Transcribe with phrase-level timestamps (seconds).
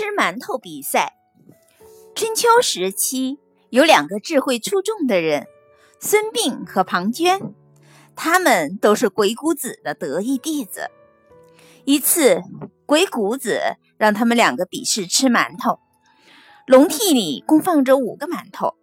[0.00, 1.18] 吃馒头比赛。
[2.14, 5.46] 春秋时期，有两个智慧出众的人，
[6.00, 7.52] 孙膑和庞涓，
[8.16, 10.90] 他们都是鬼谷子的得意弟子。
[11.84, 12.40] 一次，
[12.86, 13.60] 鬼谷子
[13.98, 15.80] 让他们两个比试吃馒头，
[16.66, 18.76] 笼屉里共放着五个馒头，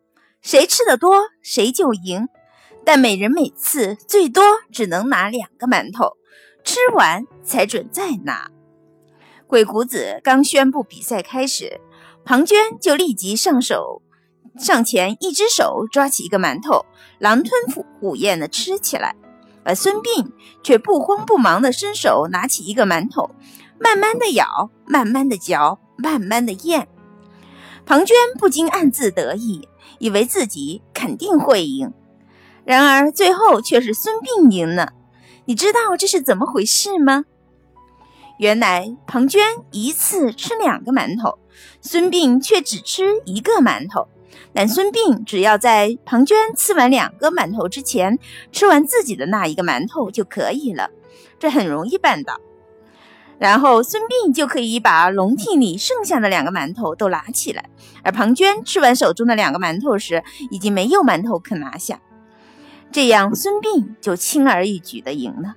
[0.44, 2.28] 谁吃的多，谁就赢。
[2.86, 6.16] 但每人每次最多只能拿两个馒头，
[6.64, 8.52] 吃完才准再拿。
[9.48, 11.80] 鬼谷子刚宣布比赛开始，
[12.26, 14.02] 庞涓就立即上手
[14.58, 16.86] 上前，一只手抓起一个馒头，
[17.18, 19.14] 狼吞虎虎咽地吃起来；
[19.64, 20.28] 而孙膑
[20.62, 23.32] 却不慌不忙地伸手拿起一个馒头，
[23.80, 26.90] 慢慢地咬，慢慢地嚼，慢慢地咽。
[27.86, 31.94] 庞涓不禁暗自得意，以为自己肯定会赢。
[32.66, 34.92] 然而最后却是孙膑赢了。
[35.46, 37.24] 你知道这是怎么回事吗？
[38.38, 39.40] 原来庞涓
[39.72, 41.40] 一次吃两个馒头，
[41.82, 44.08] 孙膑却只吃一个馒头。
[44.54, 48.18] 但孙膑只要在庞涓吃完两个馒头之前
[48.52, 50.90] 吃完自己的那一个馒头就可以了，
[51.40, 52.40] 这很容易办到。
[53.40, 57.70] 然后孙膑就可以把笼屉里剩下的两个馒头都拿起来，
[58.04, 62.00] 而庞涓吃完手中的两个馒头时，已经没有馒头可拿下。
[62.92, 65.56] 这样孙膑就轻而易举地赢了。